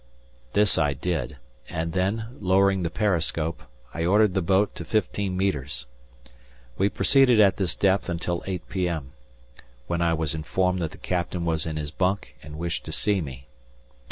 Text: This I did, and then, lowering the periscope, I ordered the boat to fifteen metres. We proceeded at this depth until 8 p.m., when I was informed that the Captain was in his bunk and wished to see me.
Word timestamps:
This 0.53 0.79
I 0.79 0.93
did, 0.93 1.37
and 1.69 1.93
then, 1.93 2.29
lowering 2.39 2.81
the 2.81 2.89
periscope, 2.89 3.61
I 3.93 4.03
ordered 4.03 4.33
the 4.33 4.41
boat 4.41 4.73
to 4.73 4.83
fifteen 4.83 5.37
metres. 5.37 5.85
We 6.75 6.89
proceeded 6.89 7.39
at 7.39 7.57
this 7.57 7.75
depth 7.75 8.09
until 8.09 8.41
8 8.47 8.67
p.m., 8.67 9.13
when 9.85 10.01
I 10.01 10.15
was 10.15 10.33
informed 10.33 10.79
that 10.81 10.89
the 10.89 10.97
Captain 10.97 11.45
was 11.45 11.67
in 11.67 11.77
his 11.77 11.91
bunk 11.91 12.35
and 12.41 12.57
wished 12.57 12.83
to 12.85 12.91
see 12.91 13.21
me. 13.21 13.47